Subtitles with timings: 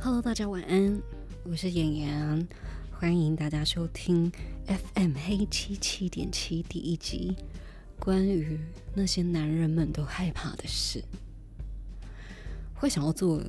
[0.00, 1.02] Hello，大家晚安，
[1.42, 2.48] 我是演员，
[2.92, 4.30] 欢迎大家收听
[4.94, 7.34] FM 黑七七点七第一集，
[7.98, 8.60] 关于
[8.94, 11.02] 那些男人们都害怕的事。
[12.74, 13.42] 会想要做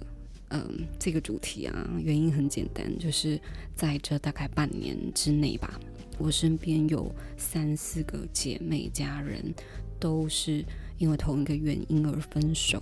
[0.50, 3.40] 嗯这个主题啊，原因很简单，就是
[3.76, 5.80] 在这大概半年之内吧，
[6.18, 9.54] 我身边有三四个姐妹家人
[10.00, 10.66] 都是
[10.98, 12.82] 因为同一个原因而分手，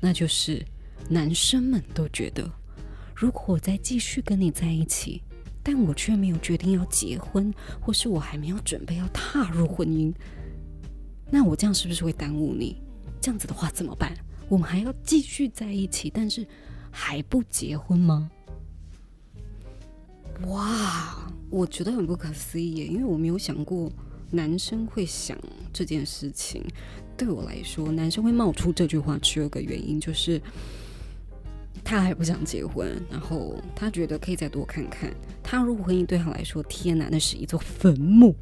[0.00, 0.60] 那就是
[1.08, 2.50] 男生们都觉得。
[3.22, 5.22] 如果我再继续跟你在一起，
[5.62, 10.12] 但我却没有决定要结婚，或是我还没有准备要踏入婚姻，
[11.30, 12.82] 那我这样是不是会耽误你？
[13.20, 14.12] 这样子的话怎么办？
[14.48, 16.44] 我们还要继续在一起，但是
[16.90, 18.28] 还不结婚吗？
[20.48, 23.88] 哇，我觉得很不可思议耶，因为我没有想过
[24.32, 25.38] 男生会想
[25.72, 26.60] 这件事情。
[27.16, 30.42] 对我来说，男生会冒出这句话，只有个原因，就是。
[31.84, 35.12] 他还不想结婚，然后他觉得可以再多看看。
[35.42, 38.34] 踏入婚姻对他来说，天哪，那是一座坟墓。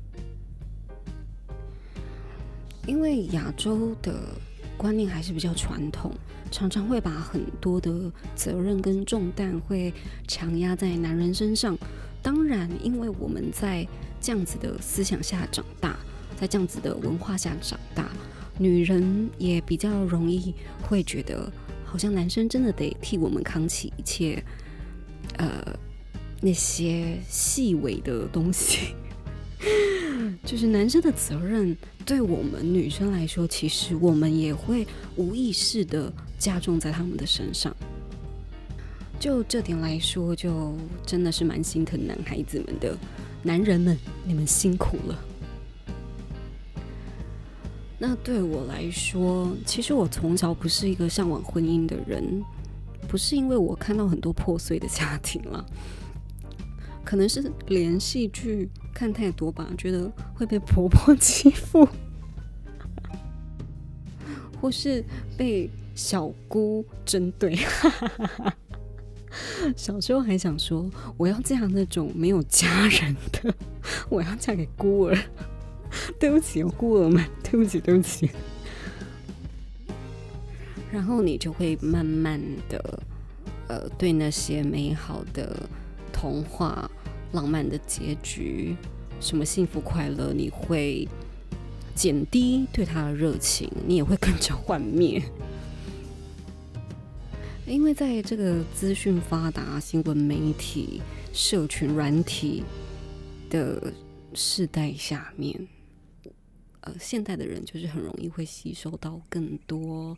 [2.87, 4.15] 因为亚洲的
[4.77, 6.13] 观念还是比较传统，
[6.51, 9.93] 常常会把很多的责任跟重担会
[10.29, 11.77] 强压在男人身上。
[12.23, 13.87] 当然，因为我们在
[14.21, 15.97] 这样子的思想下长大，
[16.39, 18.09] 在这样子的文化下长大，
[18.59, 21.51] 女人也比较容易会觉得。
[21.91, 24.41] 好像男生真的得替我们扛起一切，
[25.39, 25.77] 呃，
[26.41, 28.95] 那些细微的东西，
[30.47, 31.77] 就是男生的责任。
[32.07, 37.75] 对我们女生来说，其实我们也会无意识的加重在他们的身上。
[39.19, 42.97] 就这点来说，就真的是蛮心疼男孩子们的，
[43.43, 45.19] 男人们，你们辛苦了。
[48.03, 52.43] 那对我来说，其实我从小不是一个向往婚姻的人，
[53.07, 55.63] 不是因为我看到很多破碎的家庭了，
[57.05, 61.87] 可能是连戏剧看太多吧，觉得会被婆婆 欺负，
[64.59, 65.05] 或是
[65.37, 67.59] 被小姑针对。
[69.77, 73.55] 小时候还想说，我要嫁那种没有家人的，
[74.09, 75.19] 我要嫁给孤儿。
[76.19, 78.31] 对不起，我孤儿们， 对不起，对不起。
[80.93, 83.03] 然后你就会慢慢的，
[83.69, 85.69] 呃，对那些美好的
[86.13, 86.91] 童话、
[87.33, 88.77] 浪漫的结局，
[89.21, 91.09] 什么幸福快乐，你会
[91.95, 95.23] 减低对他的热情，你也会跟着幻灭。
[97.67, 101.01] 因为在这个资讯发达、新闻媒体、
[101.33, 102.65] 社群软体
[103.49, 103.93] 的
[104.35, 105.69] 世代下面。
[106.83, 110.17] 呃，现代的人就是很容易会吸收到更多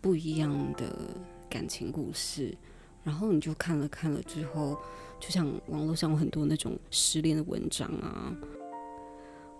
[0.00, 0.96] 不一样的
[1.50, 2.56] 感情故事，
[3.04, 4.78] 然后你就看了看了之后，
[5.20, 8.34] 就像网络上有很多那种失恋的文章啊，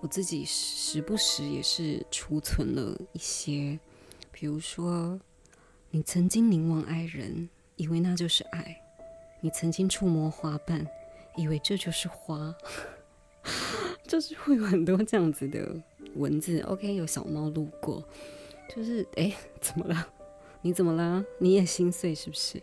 [0.01, 3.79] 我自己时不时也是储存了一些，
[4.31, 5.21] 比如说
[5.91, 8.63] 你曾经凝望爱人，以为那就是爱；
[9.43, 10.87] 你曾经触摸花瓣，
[11.37, 12.55] 以为这就是花。
[14.07, 15.83] 就是会有很多这样子的
[16.17, 16.61] 文字。
[16.61, 18.03] OK，有小猫路过，
[18.75, 20.09] 就是哎，怎么了？
[20.61, 21.25] 你怎么了？
[21.39, 22.63] 你也心碎是不是？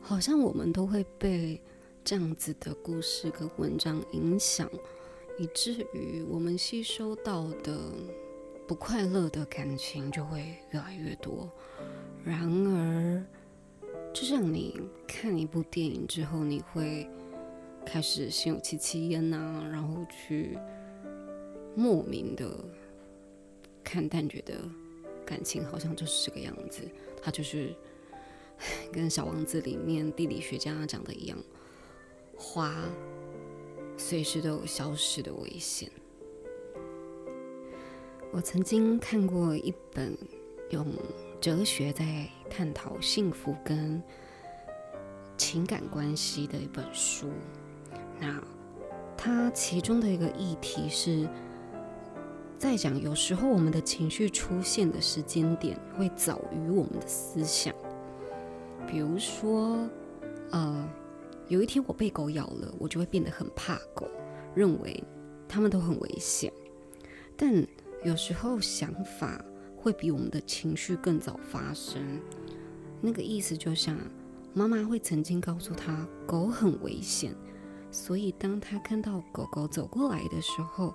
[0.00, 1.60] 好像我们都会被
[2.04, 4.68] 这样子的故事跟文章影响，
[5.38, 7.78] 以至于我们吸收到的
[8.66, 11.50] 不快乐的感情就会越来越多。
[12.24, 13.24] 然而，
[14.12, 17.08] 就像你看一部电影之后，你会。
[17.84, 20.58] 开始心有戚戚焉呐，然后去
[21.74, 22.50] 莫名的
[23.84, 24.54] 看淡，觉得
[25.26, 26.82] 感情好像就是这个样子。
[27.22, 27.74] 他就是
[28.92, 31.38] 跟《小王子》里面地理学家讲的一样，
[32.36, 32.74] 花
[33.96, 35.90] 随时都有消失的危险。
[38.32, 40.16] 我曾经看过一本
[40.70, 40.86] 用
[41.40, 44.02] 哲学在探讨幸福跟
[45.36, 47.30] 情感关系的一本书。
[48.22, 48.40] 那
[49.16, 51.28] 它其中的一个议题是
[52.56, 57.74] 在讲，有时候我们的情绪出现的时间点会早于我们的思想。
[58.86, 59.76] 比如说，
[60.52, 60.88] 呃，
[61.48, 64.08] 有一天我被狗咬了，我就会变得很怕狗，
[64.54, 65.02] 认为
[65.48, 66.52] 它们都很危险。
[67.36, 67.66] 但
[68.04, 69.44] 有时候想法
[69.76, 72.20] 会比我们的情绪更早发生。
[73.00, 73.98] 那个意思就像
[74.54, 77.34] 妈妈会曾经告诉他，狗很危险。
[77.92, 80.92] 所以，当他看到狗狗走过来的时候，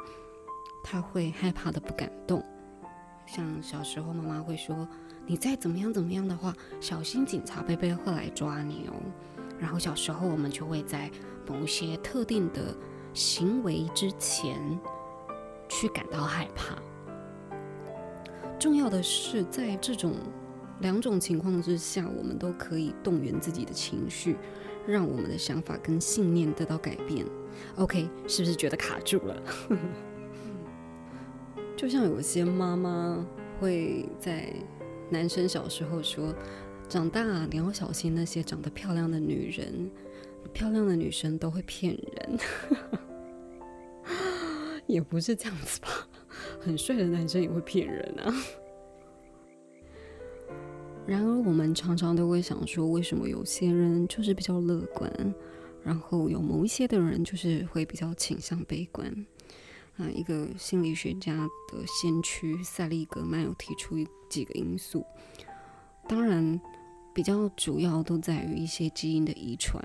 [0.84, 2.44] 他会害怕的不敢动。
[3.28, 4.88] 像小时候妈妈会说，
[5.28, 8.94] 你再怎么样怎么样的话，小心警察贝贝会来抓你哦。
[9.60, 11.12] 然后小时候我们就会在
[11.48, 12.76] 某些特定的
[13.14, 14.60] 行为之前
[15.70, 16.76] 去感到害怕。
[18.58, 20.16] 重要的是，在这种
[20.80, 24.36] 两种情况之下，我们都可以动员自己的情绪，
[24.88, 27.26] 让我们的想法跟信念得到改变。
[27.76, 29.44] OK，是不是觉得卡住了？
[31.76, 33.24] 就像有些妈妈
[33.60, 34.52] 会在
[35.10, 36.34] 男生小时候说
[36.90, 39.92] ：“长大你要小心那些长得漂亮的女人，
[40.54, 42.40] 漂亮的女生都会骗人。
[44.88, 45.90] ”也不是这样子吧？
[46.62, 48.34] 很帅的男生也会骗人啊。
[51.08, 55.10] 然而，我们常常都会想说，为什么有些人就是比较乐观，
[55.82, 59.26] 然后有某一些的人就是会比较倾向悲观？
[59.96, 61.34] 啊，一个心理学家
[61.72, 63.96] 的先驱塞利格曼有提出
[64.30, 65.06] 几个因素，
[66.10, 66.60] 当然
[67.16, 69.82] 比较主要都在于一些基因的遗传，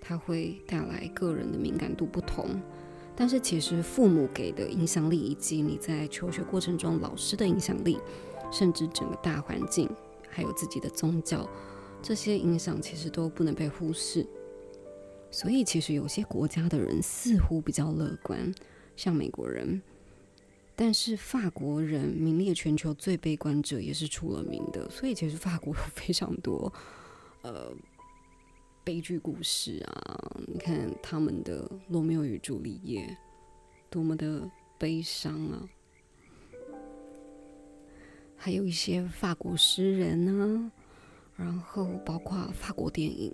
[0.00, 2.46] 它会带来个人的敏感度不同。
[3.14, 7.98] 但是其实父母给的影响力，以及你在求学过程中老师的影响力，
[8.50, 9.86] 甚至整个大环境，
[10.32, 11.48] 还有自己的宗教，
[12.02, 14.26] 这些影响其实都不能被忽视。
[15.30, 18.52] 所以其实有些国家的人似乎比较乐观，
[18.96, 19.80] 像美国人，
[20.74, 24.90] 但是法国人名列全球最悲观者也是出了名的。
[24.90, 26.72] 所以其实法国有非常多，
[27.42, 27.72] 呃。
[28.84, 30.40] 悲剧故事啊！
[30.48, 33.06] 你看他们的《罗密欧与朱丽叶》，
[33.88, 35.62] 多么的悲伤啊！
[38.44, 40.72] 还有一些法国诗人呢，
[41.36, 43.32] 然后包括法国电影，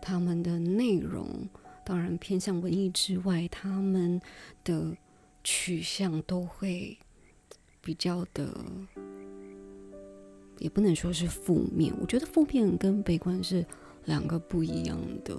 [0.00, 1.48] 他们的内容
[1.84, 4.20] 当然偏向文艺之外，他们
[4.62, 4.96] 的
[5.42, 6.96] 取向都会
[7.80, 8.48] 比较的，
[10.58, 11.92] 也不能说是负面。
[12.00, 13.66] 我觉得负面跟悲观是。
[14.04, 15.36] 两个不一样的，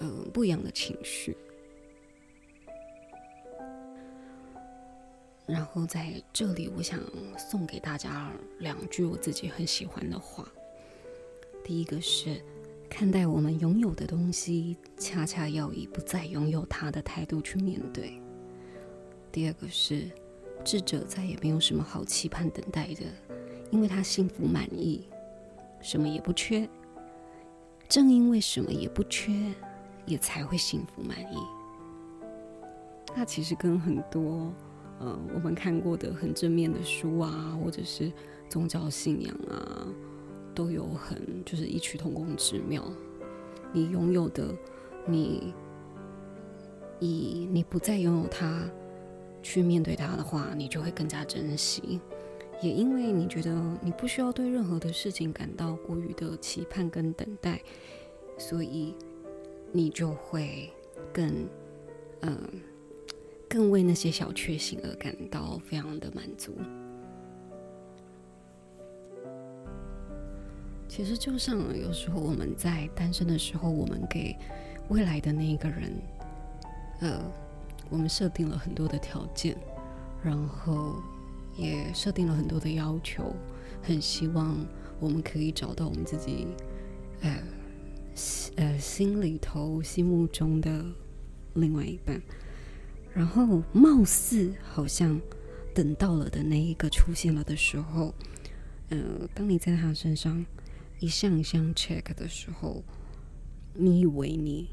[0.00, 1.34] 嗯，不一样的情绪。
[5.46, 6.98] 然后在这里，我想
[7.36, 10.48] 送给大家两句我自己很喜欢的话。
[11.62, 12.40] 第一个是，
[12.88, 18.20] 看待我们拥有的东西，恰恰要以不再拥有它的态度去面对。
[19.30, 20.10] 第二个是，
[20.64, 23.02] 智者再也没有什么好期盼等待的，
[23.70, 25.06] 因为他幸福满意，
[25.82, 26.68] 什么也不缺。
[27.86, 29.52] 正因为什么也不缺，
[30.06, 31.36] 也才会幸福满意。
[33.14, 34.52] 那其实跟很多
[34.98, 38.12] 呃我们看过的很正面的书啊，或者是
[38.48, 39.86] 宗教信仰啊，
[40.54, 42.84] 都有很就是异曲同工之妙。
[43.72, 44.54] 你拥有的，
[45.06, 45.52] 你
[47.00, 48.62] 以你不再拥有它
[49.42, 52.00] 去面对它的话，你就会更加珍惜。
[52.62, 53.52] 也因为你觉得
[53.82, 57.60] 你不需要对任何的事情感到过于的期盼跟等待，
[58.38, 58.94] 所以
[59.72, 60.70] 你就会
[61.12, 61.48] 更，
[62.20, 62.38] 嗯，
[63.54, 66.52] 更为那些小确幸而感到非常的满足。
[70.88, 74.36] 其实就像有时候我们在单身的时候，我们给
[74.88, 75.92] 未来的那一个人，
[77.00, 77.22] 呃，
[77.88, 79.56] 我们设定了很多的条件，
[80.20, 80.96] 然后。
[81.56, 83.32] 也设定了很多的要求，
[83.80, 84.56] 很希望
[84.98, 86.48] 我们可以找到我们自己，
[87.20, 87.38] 呃，
[88.56, 90.84] 呃心里头、心目中的
[91.54, 92.20] 另外一半。
[93.14, 95.20] 然后，貌似好像
[95.74, 98.14] 等到了的那一个出现了的时候，
[98.88, 100.44] 呃，当你在他身上
[100.98, 102.82] 一项一项 check 的时候，
[103.74, 104.68] 你以为你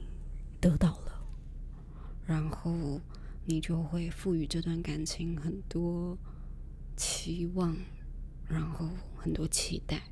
[0.60, 1.24] 得到了，
[2.26, 3.00] 然后
[3.46, 6.18] 你就会赋予这段感情很多。
[6.98, 7.76] 期望，
[8.48, 10.04] 然后很多期待，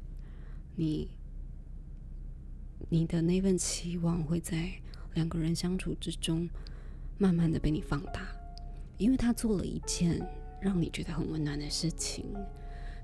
[0.75, 1.07] 你
[2.89, 4.71] 你的那份期望会在
[5.13, 6.49] 两个人相处之中，
[7.19, 8.21] 慢慢的被你放大，
[8.97, 10.19] 因为他做了一件
[10.59, 12.25] 让你觉得很温暖的事情，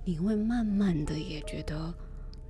[0.04, 1.94] 你会慢慢的也觉得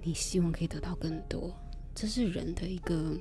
[0.01, 1.53] 你希望可以得到更多，
[1.93, 3.17] 这是人的一个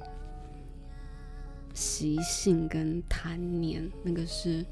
[1.73, 4.65] 习性跟贪念，那个是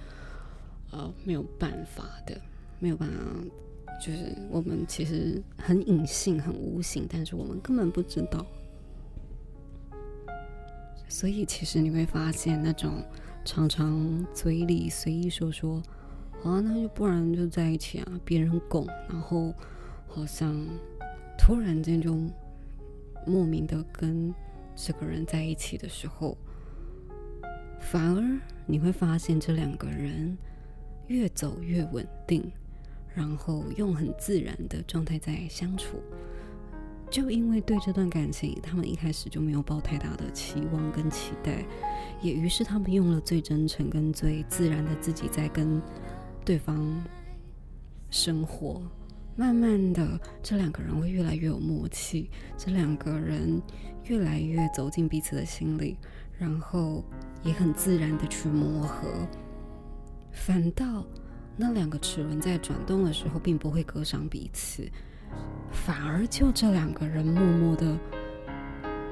[0.92, 2.40] 呃没有办法的。
[2.78, 8.44] 没有办法，就是我们其实很隐性、很无形，但是我们根本不知道。
[11.08, 13.00] 所以其实你会发现，那种
[13.44, 15.82] 常常嘴里随意说说
[16.44, 19.54] “啊，那就不然就在一起啊”，别人拱，然后
[20.08, 20.54] 好像
[21.38, 22.16] 突然间就
[23.26, 24.34] 莫名的跟
[24.74, 26.36] 这个人在一起的时候，
[27.80, 30.36] 反而你会发现这两个人
[31.08, 32.50] 越走越稳定。
[33.14, 36.00] 然后用很自然的状态在相处。
[37.12, 41.62] 就因为对这段感情，他们一开始就没有抱太大的期望跟期待，
[42.22, 45.80] 也于是他们用了最真诚跟最自然的自己在跟
[46.42, 47.04] 对方
[48.08, 48.80] 生活。
[49.36, 53.60] 慢慢的，这两个人会越来越有默契，这两个人
[54.04, 55.98] 越来越走进彼此的心里，
[56.38, 57.04] 然后
[57.42, 59.06] 也很自然的去磨合。
[60.32, 61.04] 反倒
[61.58, 64.90] 那两个齿轮在转动的时候，并不会割伤彼此。
[65.70, 67.96] 反而就这两个人默默的，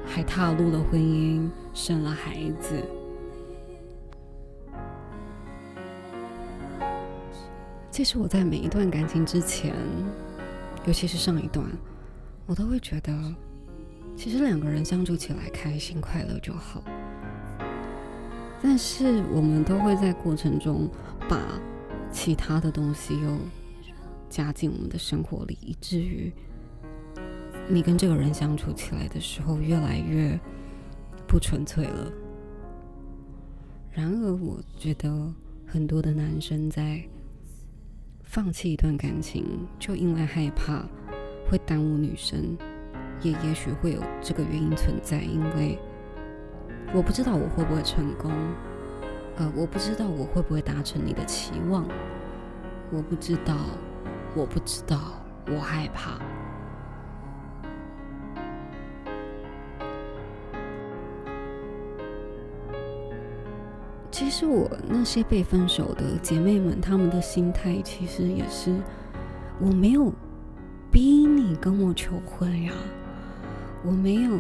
[0.06, 2.82] 还踏入了婚姻，生了孩子。
[7.90, 9.74] 其实我在每一段感情之前，
[10.86, 11.66] 尤其是上一段，
[12.46, 13.12] 我都会觉得，
[14.16, 16.82] 其实两个人相处起来开心快乐就好。
[18.62, 20.88] 但是我们都会在过程中
[21.28, 21.38] 把
[22.12, 23.38] 其他的东西又
[24.30, 26.32] 加进我们的生活里，以至于。
[27.72, 30.36] 你跟这个人相处起来的时候，越来越
[31.28, 32.10] 不纯粹了。
[33.92, 35.32] 然而，我觉得
[35.66, 37.00] 很多的男生在
[38.24, 39.44] 放弃一段感情，
[39.78, 40.84] 就因为害怕
[41.48, 42.58] 会耽误女生，
[43.22, 45.22] 也也许会有这个原因存在。
[45.22, 45.78] 因为
[46.92, 48.32] 我不知道我会不会成功，
[49.36, 51.86] 呃，我不知道我会不会达成你的期望，
[52.90, 53.56] 我不知道，
[54.34, 54.98] 我不知道，
[55.48, 56.18] 我害怕。
[64.10, 68.76] 其实我那些被分手的姐妹们，她们的心态其实也是，
[69.58, 70.12] 我没有
[70.90, 72.72] 逼你跟我求婚呀，
[73.84, 74.38] 我没有，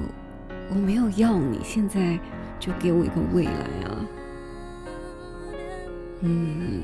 [0.70, 2.18] 我没有要你现在
[2.58, 3.52] 就给我一个未来
[3.88, 4.06] 啊，
[6.20, 6.82] 嗯，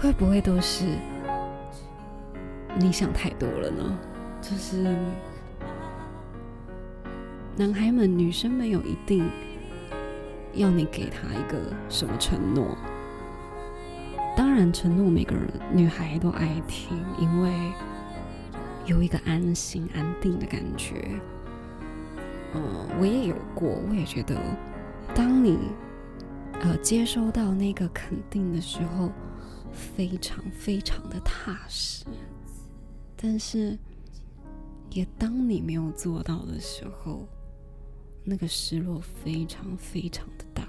[0.00, 0.84] 会不会都是
[2.78, 3.98] 你想太多了呢？
[4.42, 4.94] 就是
[7.56, 9.28] 男孩们、女生没有一定。
[10.54, 11.58] 要你给他一个
[11.90, 12.78] 什么承诺？
[14.34, 17.52] 当然，承诺每个人女孩都爱听，因为
[18.86, 21.10] 有一个安心、安定的感觉。
[22.54, 24.34] 嗯，我也有过，我也觉得，
[25.14, 25.58] 当你
[26.62, 29.10] 呃接收到那个肯定的时候，
[29.72, 32.02] 非常非常的踏实。
[33.16, 33.78] 但是，
[34.90, 37.26] 也当你没有做到的时候。
[38.28, 40.66] 那个失落非常非常的大。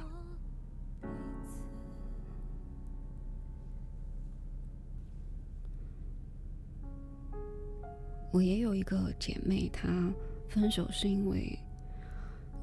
[8.31, 10.13] 我也有一个姐妹，她
[10.47, 11.57] 分手是因为，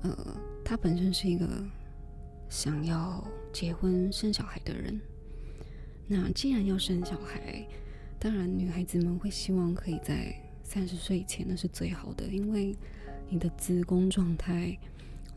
[0.02, 0.16] 呃，
[0.64, 1.44] 她本身是一个
[2.48, 5.00] 想要结婚生小孩的人。
[6.06, 7.66] 那既然要生小孩，
[8.24, 12.74] 当然女孩子们会希望可以在三十岁以前，那是最好的，因为。
[13.26, 14.78] 你的子宫状态、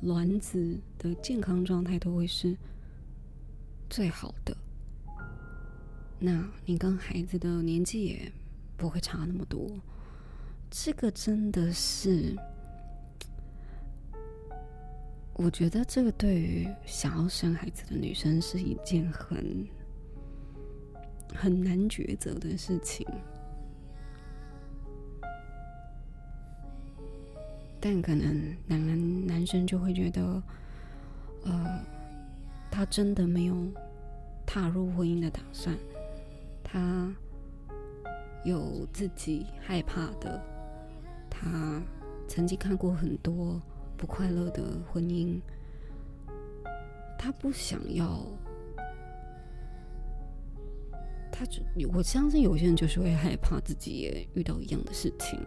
[0.01, 2.55] 卵子的健康状态都会是
[3.89, 4.55] 最好的。
[6.19, 8.31] 那你跟孩子的年纪也
[8.75, 9.65] 不会差那么多。
[10.69, 12.35] 这个真的是，
[15.33, 19.65] 我觉得这个对于想要生孩子的女生是一件很
[21.35, 23.05] 很难抉择的事情。
[27.79, 30.41] 但可能男男生就会觉得，
[31.43, 31.79] 呃，
[32.71, 33.55] 他真的没有
[34.45, 35.77] 踏入婚姻的打算，
[36.63, 37.13] 他
[38.43, 40.41] 有自己害怕的，
[41.29, 41.81] 他
[42.27, 43.61] 曾经看过很多
[43.95, 45.39] 不快乐的婚姻，
[47.17, 48.25] 他不想要，
[51.37, 51.61] 他就
[51.93, 55.39] 我相信有些人就是会害怕自己也遇到一样的事情，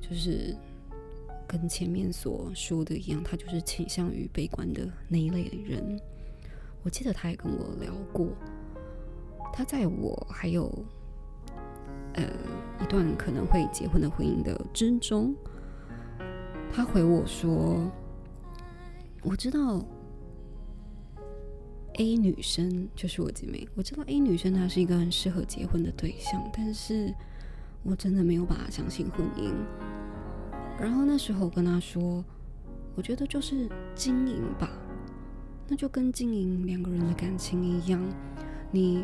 [0.00, 0.56] 就是。
[1.50, 5.98] 跟前面所说的一样，他就是倾向于悲观的那一类人。
[6.82, 8.28] 我记得他也跟我聊过，
[9.50, 10.70] 他在我还有
[12.12, 12.22] 呃
[12.82, 15.34] 一段可能会结婚的婚姻的之中，
[16.70, 17.90] 他回我说
[19.24, 19.82] ：“我知道
[21.98, 27.12] A 女生就是我姐妹，我知道 A 女生她是一个很适合结婚的对象，但是
[27.82, 29.52] 我真的没有办法相信婚姻。”
[30.80, 32.24] 然后那时候我跟她说，
[32.94, 34.70] 我觉得就是经营吧，
[35.66, 38.00] 那就跟经营两个人的感情一样，
[38.70, 39.02] 你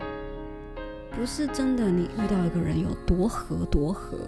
[1.17, 4.19] 不是真的你遇到一个人有多合多合，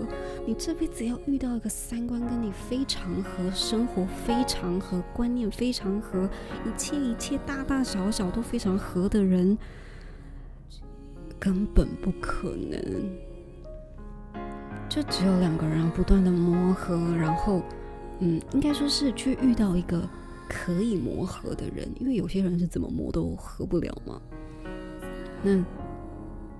[0.46, 6.28] 你这辈子要遇到一个三观跟你非常合、生活非常合、观念非常合、
[6.64, 9.58] 一切一切大大小小都非常合的人，
[11.38, 12.80] 根本不可能。
[14.88, 17.60] 就只有两个人不断的磨合，然后，
[18.20, 20.08] 嗯，应该说是去遇到一个
[20.48, 24.22] 可以磨合的人，因为有些人是怎么磨都合不了嘛。
[25.42, 25.62] 那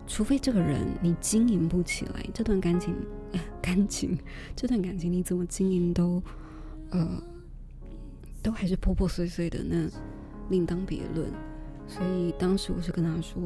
[0.07, 2.95] 除非这个人你经营不起来，这段感情，
[3.61, 4.17] 感情，
[4.55, 6.23] 这段感情你怎么经营都，
[6.91, 7.23] 呃，
[8.43, 9.89] 都还是破破碎碎的，那
[10.49, 11.29] 另当别论。
[11.89, 13.43] 所以当时我是跟他说，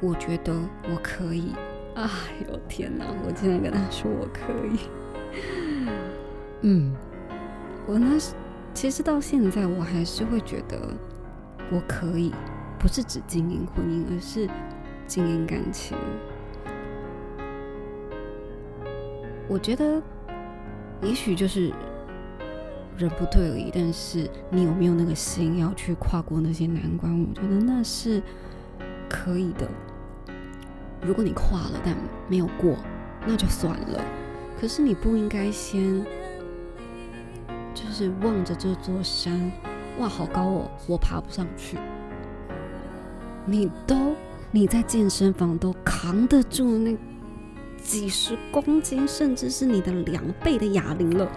[0.00, 1.52] 我觉得我可以。
[1.96, 2.08] 哎
[2.48, 3.06] 呦天哪！
[3.26, 4.78] 我竟然跟他说我可以。
[6.62, 6.94] 嗯，
[7.86, 8.34] 我那时
[8.72, 10.94] 其实到现在我还是会觉得
[11.72, 12.32] 我可以，
[12.78, 14.48] 不是只经营婚姻，而是
[15.10, 15.98] 经营感情。
[19.48, 20.00] 我觉得
[21.02, 21.72] 也许就是
[22.96, 27.12] 人不对而已，但是你有没有那个心要去跨过那些难关？
[27.20, 28.22] 我觉得那是
[29.08, 29.68] 可以的。
[31.02, 31.96] 如果你跨了但
[32.28, 32.76] 没有过，
[33.26, 34.00] 那就算了。
[34.60, 36.06] 可是你不应该先，
[37.74, 39.50] 就是望着这座山，
[39.98, 41.76] 哇，好高哦，我爬不上去。
[43.44, 44.14] 你都
[44.52, 46.96] 你在健身房都扛得住那
[47.76, 51.30] 几十公斤，甚至是你的两倍的哑铃了，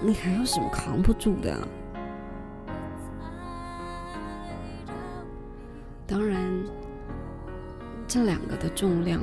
[0.00, 1.68] 你还有什么扛不住的？
[6.06, 6.46] 当然。
[8.10, 9.22] 这两个的重量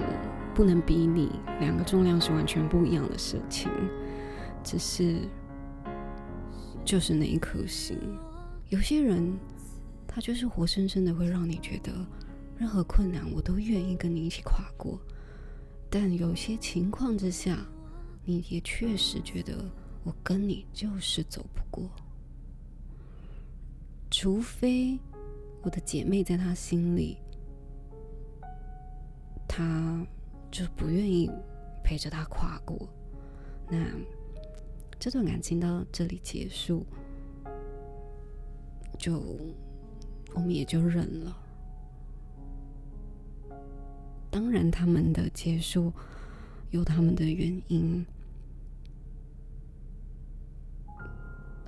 [0.54, 3.68] 不能比拟，两个重量是完全不一样的事情。
[4.64, 5.22] 只是，
[6.84, 7.98] 就是那一颗心。
[8.70, 9.36] 有些人，
[10.08, 11.92] 他就是活生生的会让你觉得，
[12.58, 15.00] 任何困难我都愿意跟你一起跨过。
[15.90, 17.66] 但有些情况之下，
[18.24, 19.64] 你也确实觉得
[20.04, 21.90] 我跟你就是走不过。
[24.10, 24.98] 除非
[25.62, 27.18] 我的姐妹在他心里。
[29.48, 30.06] 他
[30.52, 31.32] 就不愿意
[31.82, 32.90] 陪着他跨过，
[33.70, 33.78] 那
[35.00, 36.86] 这段感情到这里结束，
[39.00, 39.24] 就
[40.34, 41.38] 我们也就认了。
[44.36, 45.94] 当然，他们的结束
[46.72, 48.06] 有他们的原因，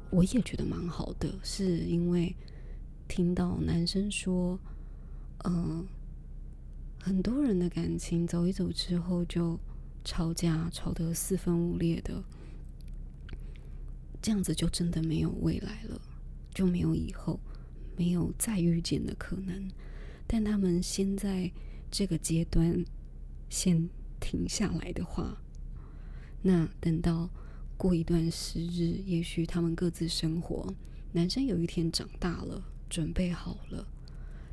[0.10, 2.36] 我也觉得蛮好的，是因为
[3.08, 4.60] 听到男生说，
[5.46, 5.88] 嗯。
[7.00, 9.58] 很多人的感情走一走之后就
[10.04, 12.22] 吵架，吵得四分五裂的，
[14.22, 16.02] 这样子就真的没有未来了，
[16.54, 17.40] 就没有以后，
[17.96, 19.72] 没有再遇见的可能。
[20.28, 21.50] 但他们现在
[21.92, 22.84] 这个阶段
[23.50, 25.42] 先停下来的话，
[26.42, 27.30] 那等到
[27.78, 30.74] 过一段时日，也许他们各自生活，
[31.14, 33.88] 男生有一天长大了，准备好了，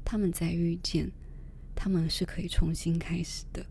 [0.05, 1.11] 他们再遇见。
[1.77, 3.67] 他们是可以重新开始的。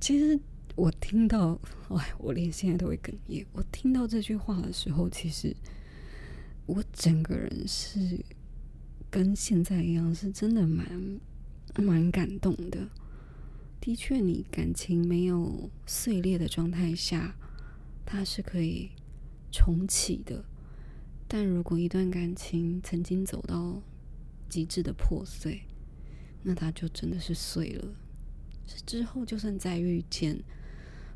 [0.00, 0.38] 其实
[0.76, 3.44] 我听到，哎，我连现在都会哽咽。
[3.52, 5.52] 我听到这句话的时候，其实
[6.66, 8.24] 我整个人是
[9.10, 10.86] 跟现在一样，是真的蛮
[11.80, 12.88] 蛮感动的。
[13.80, 17.36] 的确，你感情没有碎裂的状态下，
[18.04, 18.90] 它是可以
[19.50, 20.44] 重启的。
[21.26, 23.80] 但如果一段感情曾经走到
[24.48, 25.62] 极致的破碎，
[26.42, 27.88] 那它就真的是碎了。
[28.66, 30.38] 是之后就算再遇见，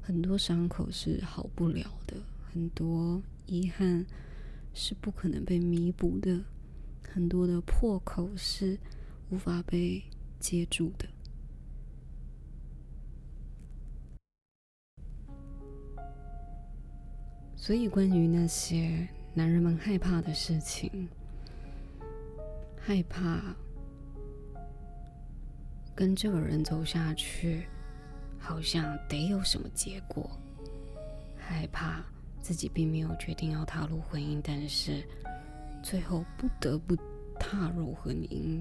[0.02, 2.16] 很多伤口是好不了的，
[2.52, 4.04] 很多遗憾
[4.74, 6.44] 是不可能被弥补的，
[7.12, 8.78] 很多的破口是
[9.30, 10.02] 无法被
[10.38, 11.06] 接住的。
[17.56, 21.08] 所以，关于那些男人们害怕的事情，
[22.78, 23.54] 害怕。
[25.94, 27.66] 跟这个人走下去，
[28.38, 30.30] 好像得有什么结果。
[31.38, 32.04] 害怕
[32.42, 35.02] 自己并没有决定要踏入婚姻，但是
[35.82, 36.94] 最后不得不
[37.40, 38.60] 踏入婚姻。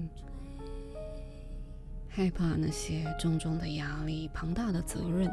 [2.16, 5.30] 害怕那些重重的压力、庞大的责任。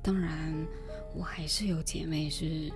[0.00, 0.54] 当然，
[1.12, 2.72] 我还是有姐妹是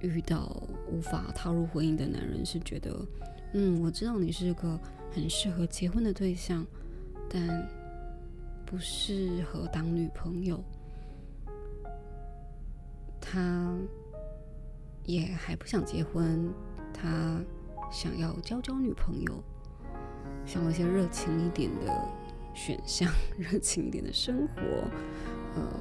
[0.00, 3.06] 遇到无法踏入婚姻的男人，是觉得。
[3.52, 4.80] 嗯，我知道你是个
[5.12, 6.66] 很适合结婚的对象，
[7.28, 7.68] 但
[8.64, 10.58] 不适合当女朋友。
[13.20, 13.76] 他
[15.04, 16.50] 也还不想结婚，
[16.94, 17.38] 他
[17.94, 19.40] 想要交交女朋友，
[20.44, 22.08] 想要一些热情一点的
[22.52, 24.60] 选项， 热情一点的生活，
[25.54, 25.80] 呃，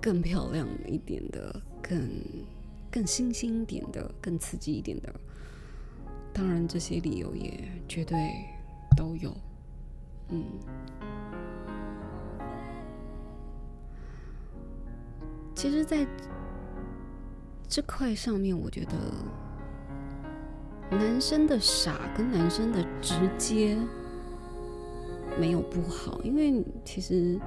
[0.00, 2.08] 更漂亮一点的，更
[2.90, 5.14] 更新鲜一点的，更刺激一点的。
[6.32, 8.16] 当然这些理由也绝对
[8.96, 9.36] 都有，
[10.30, 10.44] 嗯。
[15.54, 16.06] 其实，在
[17.68, 18.92] 这块上面，我觉得
[20.90, 23.76] 男生的傻跟男生的直接
[25.38, 27.38] 没有不好，因为其实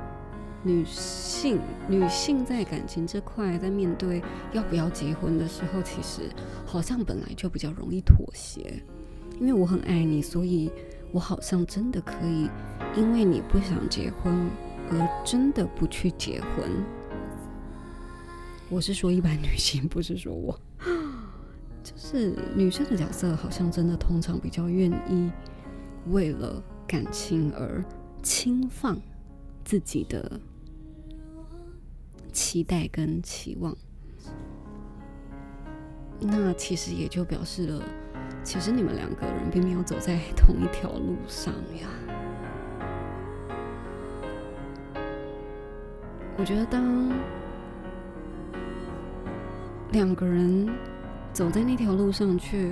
[0.63, 4.21] 女性女性在感情这块，在面对
[4.52, 6.23] 要不要结婚的时候，其实
[6.65, 8.82] 好像本来就比较容易妥协。
[9.39, 10.69] 因为我很爱你，所以
[11.12, 12.50] 我好像真的可以，
[12.95, 14.50] 因为你不想结婚
[14.89, 16.69] 而真的不去结婚。
[18.67, 20.60] 我是说一般女性，不是说我，
[21.88, 25.32] 就是女生的角色，好像真的通常比较愿意
[26.08, 27.82] 为了感情而
[28.21, 29.00] 轻放
[29.63, 30.38] 自己的
[32.34, 33.73] 期待跟期望。
[36.19, 37.82] 那其实也就表示了，
[38.43, 41.88] 其实你们两个人并没有走在同一条路上呀。
[46.38, 47.13] 我觉得当。
[49.93, 50.67] 两个人
[51.38, 52.71] 走在那条路上，却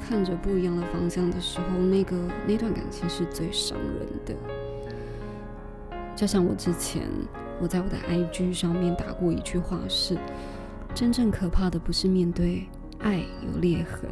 [0.00, 4.34] 看着不一样的方向的时候，那个那段感情是最伤人的。
[6.16, 7.02] 就像我之前
[7.60, 10.16] 我在我的 IG 上面打过一句话是：
[10.94, 12.66] 真正可怕的不是面对
[13.00, 14.08] 爱有裂痕，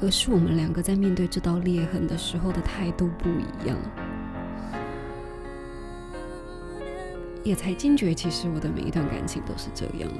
[0.00, 3.76] 而是我们两个在面对这道裂痕的时候的态度不一样。
[7.42, 10.10] 也才惊觉，其实我的每一段感情都是这样。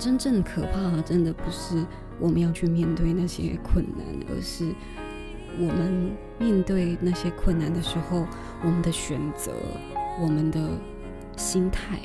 [0.00, 1.84] 真正可怕的，真的不是
[2.18, 4.72] 我们要去面对那些困难，而是
[5.58, 8.26] 我们面对那些困难的时候，
[8.64, 9.52] 我们的选择、
[10.18, 10.70] 我们的
[11.36, 12.00] 心态、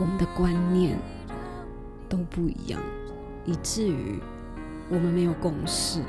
[0.00, 0.98] 我们的观念
[2.08, 2.80] 都不一样，
[3.46, 4.18] 以至于
[4.90, 6.02] 我们没有共识。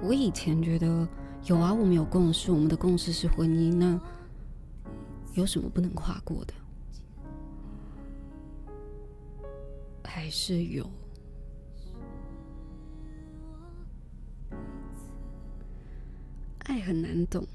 [0.00, 1.08] 我以前觉得
[1.46, 4.00] 有啊，我们有共识，我们的共识是婚姻，那
[5.34, 6.54] 有什么不能跨过的？
[10.14, 10.86] 还是有
[16.64, 17.46] 爱很难懂。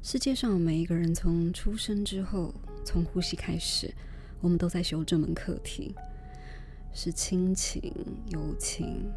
[0.00, 3.92] 世界上每一个人从出生之后，从呼吸开始，
[4.40, 5.92] 我们都在修这门课题：
[6.94, 7.92] 是亲情、
[8.28, 9.10] 友情，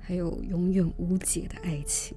[0.00, 2.16] 还有永远无解的爱情。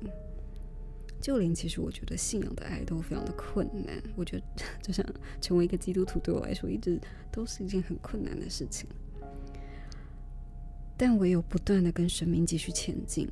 [1.19, 4.01] 就连其实我觉得信仰的爱都非常的困难。
[4.15, 4.43] 我觉得
[4.81, 5.05] 就像
[5.41, 6.97] 成为一个基督徒，对我来说一直
[7.33, 8.87] 都是一件很困难的事情。
[10.97, 13.27] 但唯有不断的跟生命继续前进，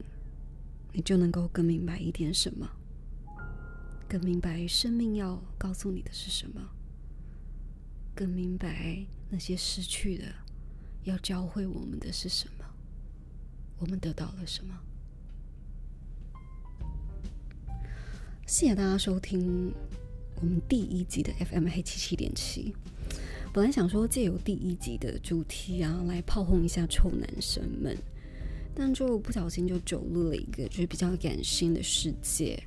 [0.91, 2.69] 你就能够更明白一点什么，
[4.07, 6.61] 更明白生命要告诉你的是什么，
[8.13, 10.25] 更明白那些失去的
[11.03, 12.65] 要教会我们的是什么，
[13.79, 14.77] 我们得到了什么。
[18.45, 19.73] 谢谢大家收听
[20.35, 22.75] 我们第一集的 FM 黑七七点七。
[23.53, 27.95] 本来想说借由第一集的主题啊，来炮轰一下臭男生们，
[28.73, 32.61] 但就不小心就走入了一个就是比较感性的世界。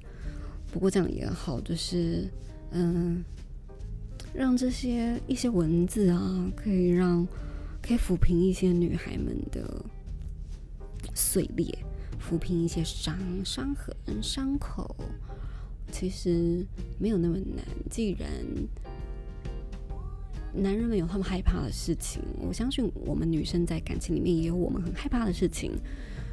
[0.71, 2.29] 不过这样也好，就是
[2.71, 3.25] 嗯，
[4.33, 7.27] 让这些一些文字啊，可以让
[7.83, 9.85] 可以抚平一些女孩们的
[11.17, 11.77] 碎裂，
[12.21, 14.95] 抚平一些伤伤痕伤口。
[15.91, 16.65] 其实
[16.97, 18.29] 没有那么难，既然。
[20.55, 25.73] 男人们有他们害怕的事情，我相信我们女生在感情里面也有我们很害怕的事情。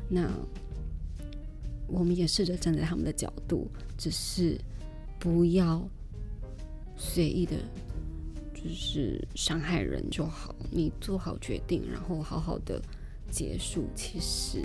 [0.09, 0.29] 那
[1.87, 4.57] 我们也试着站在他们的角度，只是
[5.19, 5.85] 不要
[6.95, 7.57] 随意的，
[8.53, 10.55] 就是伤害人就好。
[10.71, 12.81] 你做好决定，然后好好的
[13.29, 13.85] 结束。
[13.93, 14.61] 其实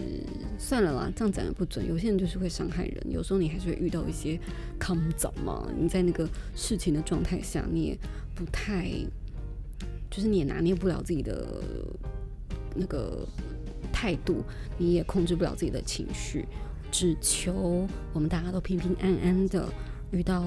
[0.57, 1.85] 算了啦，这样讲也不准。
[1.87, 4.39] 有些人就是会伤害人，有时候你还是会遇到一些
[4.79, 5.69] 抗早嘛。
[5.77, 7.99] 你在那个事情的状态下，你也
[8.37, 8.89] 不太。
[10.19, 11.63] 就是你也拿捏不了自己的
[12.75, 13.25] 那个
[13.93, 14.43] 态度，
[14.77, 16.45] 你也控制不了自己的情绪，
[16.91, 19.69] 只求我们大家都平平安安的。
[20.11, 20.45] 遇到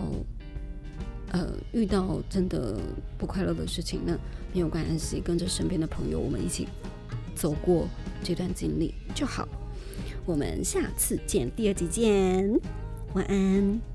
[1.32, 2.78] 呃遇到真的
[3.18, 4.12] 不快乐的事情，那
[4.54, 6.68] 没有关系，跟着身边的朋友，我们一起
[7.34, 7.88] 走过
[8.22, 9.48] 这段经历就好。
[10.26, 12.60] 我们下次见，第二集见，
[13.14, 13.91] 晚安。